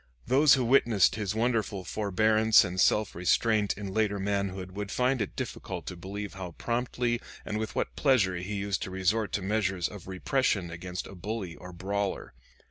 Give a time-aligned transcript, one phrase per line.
[0.25, 5.35] Those who witnessed his wonderful forbearance and self restraint in later manhood would find it
[5.35, 9.87] difficult to believe how promptly and with what pleasure he used to resort to measures
[9.87, 12.33] of repression against a bully or brawler.